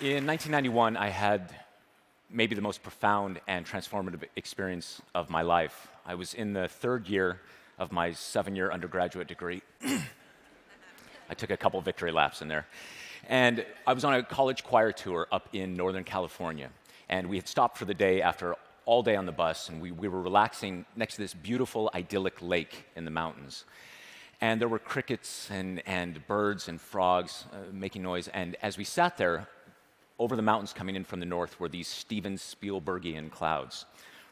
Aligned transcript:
In 0.00 0.26
1991, 0.26 0.96
I 0.96 1.10
had 1.10 1.54
maybe 2.30 2.54
the 2.54 2.62
most 2.62 2.82
profound 2.82 3.38
and 3.46 3.66
transformative 3.66 4.22
experience 4.34 5.02
of 5.14 5.28
my 5.28 5.42
life. 5.42 5.88
I 6.06 6.14
was 6.14 6.32
in 6.32 6.54
the 6.54 6.68
third 6.68 7.06
year 7.06 7.38
of 7.78 7.92
my 7.92 8.12
seven 8.12 8.56
year 8.56 8.72
undergraduate 8.72 9.28
degree. 9.28 9.60
I 9.84 11.34
took 11.36 11.50
a 11.50 11.56
couple 11.58 11.78
victory 11.82 12.12
laps 12.12 12.40
in 12.40 12.48
there. 12.48 12.66
And 13.28 13.62
I 13.86 13.92
was 13.92 14.02
on 14.04 14.14
a 14.14 14.22
college 14.22 14.64
choir 14.64 14.90
tour 14.90 15.28
up 15.30 15.50
in 15.52 15.74
Northern 15.74 16.04
California. 16.04 16.70
And 17.10 17.28
we 17.28 17.36
had 17.36 17.46
stopped 17.46 17.76
for 17.76 17.84
the 17.84 17.92
day 17.92 18.22
after 18.22 18.56
all 18.86 19.02
day 19.02 19.16
on 19.16 19.26
the 19.26 19.32
bus, 19.32 19.68
and 19.68 19.82
we, 19.82 19.90
we 19.90 20.08
were 20.08 20.22
relaxing 20.22 20.86
next 20.96 21.16
to 21.16 21.20
this 21.20 21.34
beautiful, 21.34 21.90
idyllic 21.94 22.40
lake 22.40 22.86
in 22.96 23.04
the 23.04 23.10
mountains. 23.10 23.66
And 24.40 24.58
there 24.58 24.68
were 24.68 24.78
crickets 24.78 25.50
and, 25.50 25.82
and 25.86 26.26
birds 26.26 26.68
and 26.68 26.80
frogs 26.80 27.44
uh, 27.52 27.56
making 27.70 28.02
noise. 28.02 28.28
And 28.28 28.56
as 28.62 28.78
we 28.78 28.84
sat 28.84 29.18
there, 29.18 29.46
over 30.20 30.36
the 30.36 30.42
mountains 30.42 30.74
coming 30.74 30.94
in 30.94 31.02
from 31.02 31.18
the 31.18 31.26
north 31.26 31.58
were 31.58 31.68
these 31.68 31.88
Steven 31.88 32.36
Spielbergian 32.36 33.30
clouds 33.30 33.86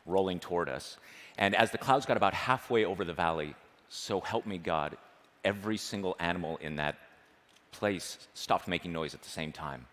rolling 0.06 0.38
toward 0.38 0.68
us. 0.68 0.98
And 1.38 1.56
as 1.56 1.70
the 1.70 1.78
clouds 1.78 2.04
got 2.04 2.16
about 2.16 2.34
halfway 2.34 2.84
over 2.84 3.04
the 3.04 3.14
valley, 3.14 3.54
so 3.88 4.20
help 4.20 4.44
me 4.46 4.58
God, 4.58 4.96
every 5.44 5.78
single 5.78 6.14
animal 6.20 6.58
in 6.58 6.76
that 6.76 6.96
place 7.72 8.28
stopped 8.34 8.68
making 8.68 8.92
noise 8.92 9.14
at 9.14 9.22
the 9.22 9.30
same 9.30 9.50
time. 9.50 9.86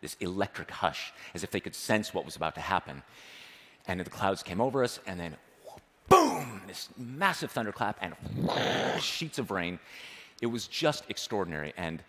This 0.00 0.16
electric 0.20 0.70
hush, 0.70 1.12
as 1.34 1.42
if 1.42 1.50
they 1.50 1.60
could 1.60 1.74
sense 1.74 2.14
what 2.14 2.24
was 2.24 2.36
about 2.36 2.54
to 2.54 2.60
happen. 2.60 3.02
And 3.88 3.98
the 3.98 4.08
clouds 4.08 4.42
came 4.42 4.60
over 4.60 4.84
us, 4.84 5.00
and 5.06 5.18
then 5.18 5.36
boom, 6.08 6.62
this 6.68 6.88
massive 6.96 7.50
thunderclap 7.50 7.98
and 8.00 8.14
sheets 9.02 9.38
of 9.38 9.50
rain. 9.50 9.80
It 10.40 10.46
was 10.46 10.68
just 10.68 11.04
extraordinary. 11.08 11.74
And 11.76 12.02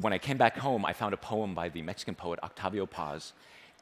when 0.00 0.12
I 0.12 0.18
came 0.18 0.36
back 0.36 0.56
home, 0.56 0.84
I 0.84 0.92
found 0.92 1.14
a 1.14 1.16
poem 1.16 1.54
by 1.54 1.68
the 1.68 1.82
Mexican 1.82 2.14
poet 2.14 2.40
Octavio 2.42 2.86
Paz 2.86 3.32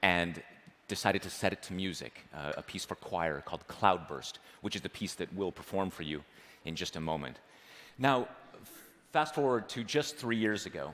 and 0.02 0.42
decided 0.88 1.22
to 1.22 1.30
set 1.30 1.52
it 1.52 1.62
to 1.62 1.72
music, 1.72 2.26
uh, 2.34 2.52
a 2.56 2.62
piece 2.62 2.84
for 2.84 2.96
choir 2.96 3.40
called 3.40 3.66
Cloudburst, 3.66 4.38
which 4.60 4.76
is 4.76 4.82
the 4.82 4.88
piece 4.88 5.14
that 5.14 5.32
we'll 5.34 5.52
perform 5.52 5.90
for 5.90 6.02
you 6.02 6.22
in 6.64 6.76
just 6.76 6.96
a 6.96 7.00
moment. 7.00 7.38
Now, 7.98 8.28
fast 9.12 9.34
forward 9.34 9.68
to 9.70 9.84
just 9.84 10.16
three 10.16 10.36
years 10.36 10.66
ago, 10.66 10.92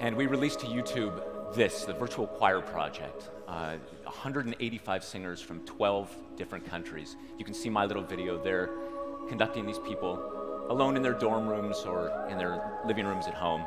and 0.00 0.16
we 0.16 0.26
released 0.26 0.60
to 0.60 0.66
YouTube 0.66 1.22
this, 1.54 1.84
the 1.84 1.94
Virtual 1.94 2.26
Choir 2.26 2.60
Project. 2.60 3.30
Uh, 3.46 3.76
185 4.02 5.04
singers 5.04 5.40
from 5.40 5.60
12 5.60 6.14
different 6.36 6.66
countries. 6.66 7.16
You 7.38 7.44
can 7.44 7.54
see 7.54 7.70
my 7.70 7.84
little 7.84 8.02
video 8.02 8.42
there 8.42 8.70
conducting 9.28 9.64
these 9.64 9.78
people 9.78 10.43
alone 10.70 10.96
in 10.96 11.02
their 11.02 11.12
dorm 11.12 11.46
rooms 11.46 11.78
or 11.86 12.26
in 12.30 12.38
their 12.38 12.80
living 12.86 13.06
rooms 13.06 13.26
at 13.26 13.34
home. 13.34 13.64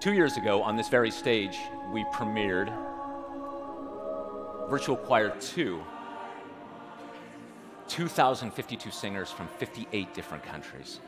Two 0.00 0.12
years 0.12 0.36
ago, 0.36 0.62
on 0.62 0.76
this 0.76 0.88
very 0.88 1.10
stage, 1.10 1.58
we 1.92 2.04
premiered 2.04 2.72
Virtual 4.70 4.96
Choir 4.96 5.30
2. 5.40 5.82
2,052 7.88 8.90
singers 8.90 9.30
from 9.30 9.48
58 9.58 10.14
different 10.14 10.44
countries. 10.44 11.00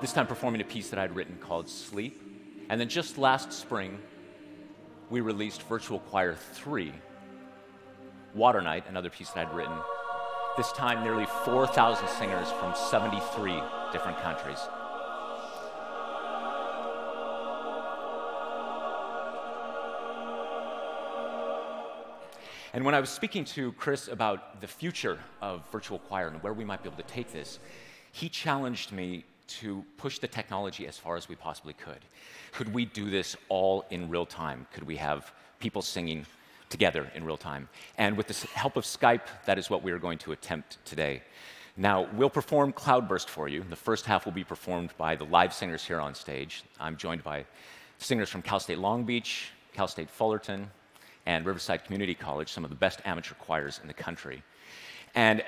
This 0.00 0.12
time 0.12 0.26
performing 0.26 0.60
a 0.60 0.64
piece 0.64 0.90
that 0.90 0.98
I'd 0.98 1.14
written 1.14 1.36
called 1.38 1.68
Sleep. 1.68 2.20
And 2.68 2.80
then 2.80 2.88
just 2.88 3.18
last 3.18 3.52
spring, 3.52 3.98
we 5.10 5.20
released 5.20 5.62
Virtual 5.64 5.98
Choir 5.98 6.34
3, 6.34 6.92
Water 8.34 8.62
Night, 8.62 8.84
another 8.88 9.10
piece 9.10 9.30
that 9.30 9.48
I'd 9.48 9.54
written 9.54 9.76
this 10.56 10.70
time, 10.72 11.02
nearly 11.02 11.26
4,000 11.44 12.06
singers 12.08 12.50
from 12.52 12.74
73 12.74 13.62
different 13.90 14.18
countries. 14.18 14.58
And 22.74 22.84
when 22.84 22.94
I 22.94 23.00
was 23.00 23.10
speaking 23.10 23.44
to 23.46 23.72
Chris 23.72 24.08
about 24.08 24.60
the 24.60 24.66
future 24.66 25.18
of 25.40 25.62
virtual 25.70 25.98
choir 25.98 26.28
and 26.28 26.42
where 26.42 26.54
we 26.54 26.64
might 26.64 26.82
be 26.82 26.88
able 26.88 27.02
to 27.02 27.08
take 27.08 27.32
this, 27.32 27.58
he 28.12 28.28
challenged 28.28 28.92
me 28.92 29.24
to 29.46 29.84
push 29.96 30.18
the 30.18 30.28
technology 30.28 30.86
as 30.86 30.96
far 30.96 31.16
as 31.16 31.28
we 31.28 31.34
possibly 31.34 31.74
could. 31.74 31.98
Could 32.52 32.72
we 32.72 32.84
do 32.86 33.10
this 33.10 33.36
all 33.48 33.84
in 33.90 34.08
real 34.08 34.24
time? 34.24 34.66
Could 34.72 34.84
we 34.84 34.96
have 34.96 35.32
people 35.60 35.82
singing 35.82 36.24
together 36.72 37.08
in 37.14 37.22
real 37.22 37.36
time. 37.36 37.68
And 37.98 38.16
with 38.16 38.26
the 38.26 38.46
help 38.48 38.76
of 38.76 38.84
Skype, 38.84 39.26
that 39.46 39.58
is 39.58 39.70
what 39.70 39.84
we 39.84 39.92
are 39.92 39.98
going 39.98 40.18
to 40.18 40.32
attempt 40.32 40.78
today. 40.84 41.22
Now, 41.76 42.08
we'll 42.14 42.30
perform 42.30 42.72
Cloudburst 42.72 43.28
for 43.28 43.46
you. 43.48 43.62
The 43.68 43.76
first 43.76 44.04
half 44.06 44.24
will 44.24 44.32
be 44.32 44.42
performed 44.42 44.90
by 44.98 45.14
the 45.14 45.24
live 45.24 45.54
singers 45.54 45.84
here 45.84 46.00
on 46.00 46.14
stage. 46.14 46.64
I'm 46.80 46.96
joined 46.96 47.22
by 47.22 47.44
singers 47.98 48.28
from 48.28 48.42
Cal 48.42 48.58
State 48.58 48.78
Long 48.78 49.04
Beach, 49.04 49.50
Cal 49.72 49.86
State 49.86 50.10
Fullerton, 50.10 50.70
and 51.26 51.46
Riverside 51.46 51.84
Community 51.84 52.14
College, 52.14 52.50
some 52.50 52.64
of 52.64 52.70
the 52.70 52.76
best 52.76 53.00
amateur 53.04 53.34
choirs 53.34 53.78
in 53.80 53.86
the 53.86 53.94
country. 53.94 54.42
And 55.14 55.44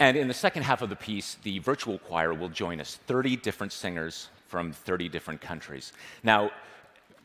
And 0.00 0.16
in 0.16 0.28
the 0.28 0.34
second 0.34 0.62
half 0.62 0.80
of 0.80 0.88
the 0.88 0.96
piece, 0.96 1.36
the 1.42 1.58
virtual 1.58 1.98
choir 1.98 2.32
will 2.32 2.48
join 2.48 2.80
us 2.80 2.96
30 3.06 3.36
different 3.36 3.70
singers 3.70 4.30
from 4.48 4.72
30 4.72 5.10
different 5.10 5.42
countries. 5.42 5.92
Now, 6.24 6.50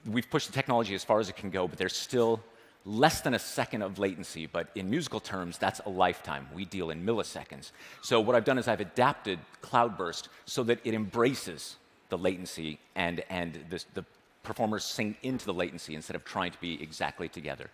we've 0.05 0.29
pushed 0.29 0.47
the 0.47 0.53
technology 0.53 0.93
as 0.93 1.03
far 1.03 1.21
as 1.21 1.29
it 1.29 1.37
can 1.37 1.49
go, 1.49 1.69
but 1.69 1.79
there's 1.79 1.95
still 1.95 2.41
less 2.83 3.21
than 3.21 3.33
a 3.33 3.39
second 3.39 3.81
of 3.81 3.97
latency, 3.97 4.45
but 4.45 4.67
in 4.75 4.89
musical 4.89 5.21
terms, 5.21 5.57
that's 5.57 5.79
a 5.85 5.89
lifetime. 5.89 6.47
We 6.53 6.65
deal 6.65 6.89
in 6.91 7.03
milliseconds. 7.03 7.71
So, 8.01 8.19
what 8.19 8.35
I've 8.35 8.43
done 8.43 8.57
is 8.57 8.67
I've 8.67 8.81
adapted 8.81 9.39
Cloudburst 9.61 10.29
so 10.45 10.61
that 10.63 10.79
it 10.83 10.93
embraces 10.93 11.77
the 12.09 12.17
latency 12.17 12.77
and, 12.95 13.23
and 13.29 13.65
this, 13.69 13.85
the 13.95 14.05
performers 14.43 14.83
sing 14.83 15.15
into 15.23 15.45
the 15.45 15.53
latency 15.53 15.95
instead 15.95 16.15
of 16.15 16.25
trying 16.25 16.51
to 16.51 16.59
be 16.59 16.81
exactly 16.83 17.29
together. 17.29 17.71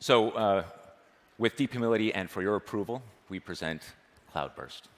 So, 0.00 0.30
uh, 0.30 0.64
with 1.38 1.54
deep 1.56 1.70
humility 1.72 2.12
and 2.14 2.28
for 2.28 2.42
your 2.42 2.56
approval, 2.56 3.02
we 3.28 3.38
present 3.38 3.82
cloudburst. 4.32 4.91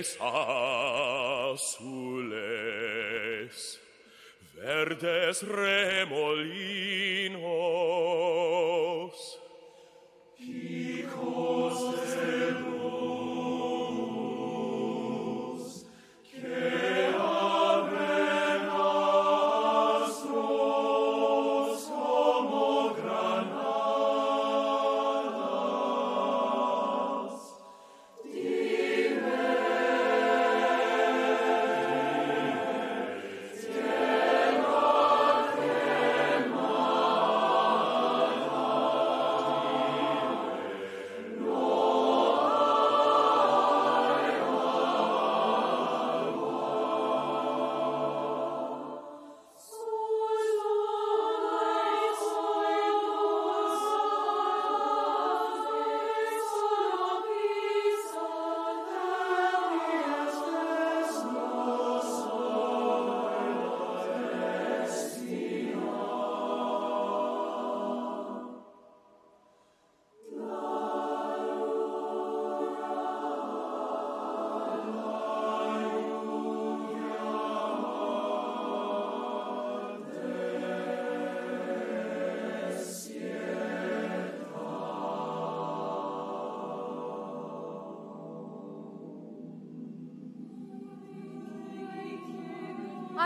es 0.00 0.16
azules, 0.20 1.80
verdes 4.54 5.42
remolinos, 5.42 7.40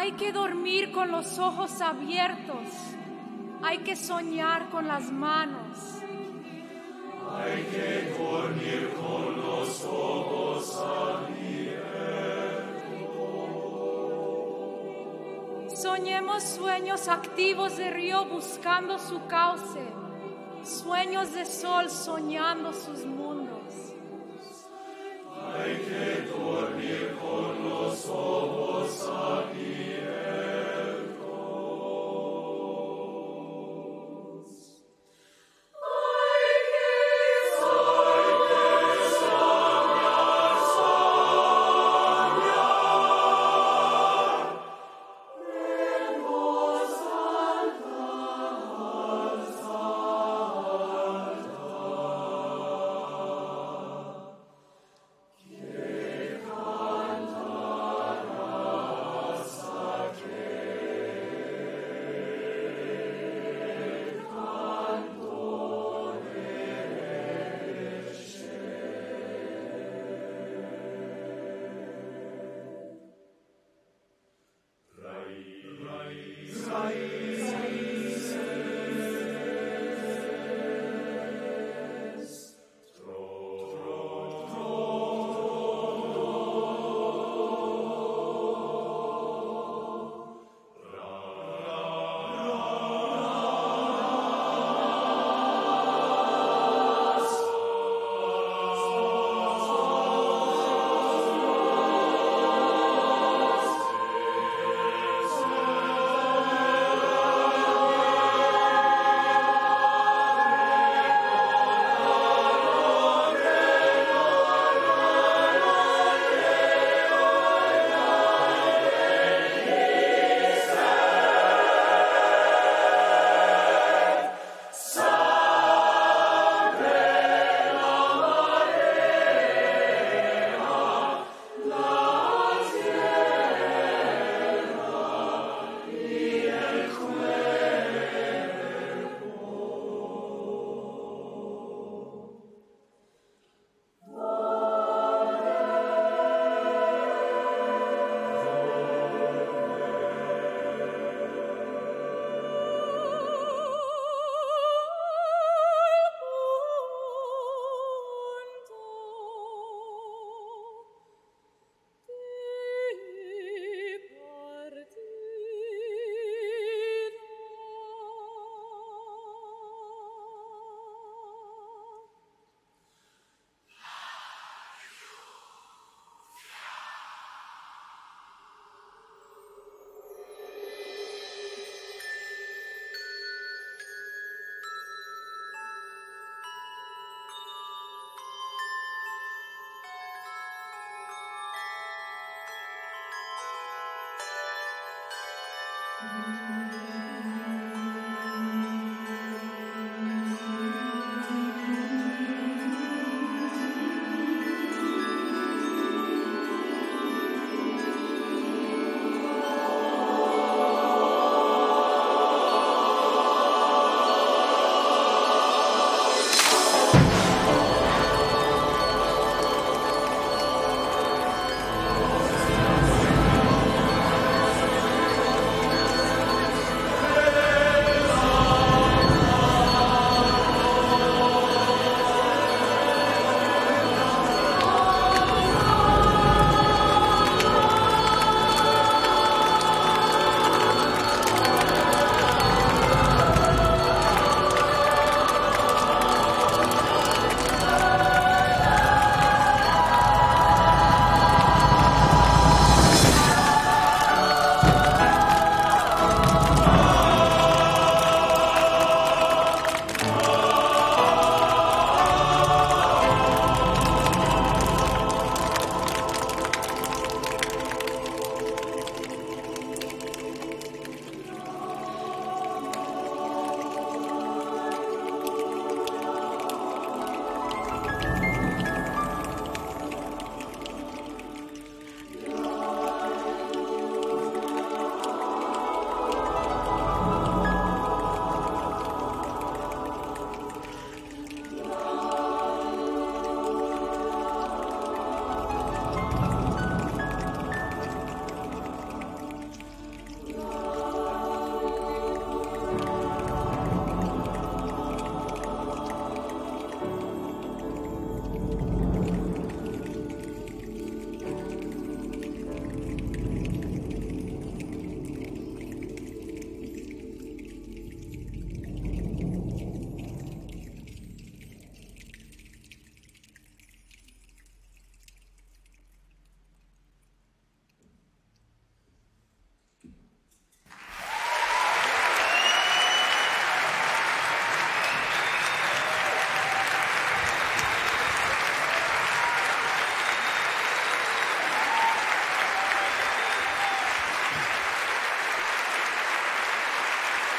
Hay 0.05 0.13
que 0.13 0.33
dormir 0.33 0.93
con 0.93 1.11
los 1.11 1.39
ojos 1.39 1.81
abiertos. 1.81 2.69
Hay 3.63 3.79
que 3.79 3.97
soñar 3.97 4.69
con 4.69 4.87
las 4.87 5.11
manos. 5.11 5.79
Hay 7.33 7.63
que 7.63 8.13
dormir 8.19 8.93
con 9.01 9.41
los 9.41 9.83
ojos 9.83 10.77
abiertos. 10.77 11.41
Soñemos 15.81 16.43
sueños 16.43 17.09
activos 17.09 17.79
de 17.79 17.89
río 17.89 18.27
buscando 18.27 18.99
su 18.99 19.27
cauce. 19.27 19.81
Sueños 20.65 21.33
de 21.33 21.47
sol 21.47 21.89
soñando 21.89 22.75
sus 22.75 23.07
mundos. 23.07 23.95
Hay 25.57 25.77
que 25.79 26.29
dormir 26.31 27.17
con 27.23 27.71
los 27.71 28.07
ojos 28.11 28.44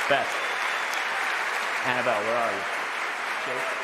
Beth. 0.07 0.27
Annabelle, 1.87 2.21
where 2.21 2.37
are 2.37 2.51
you? 2.51 3.74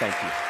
Thank 0.00 0.20
you. 0.24 0.43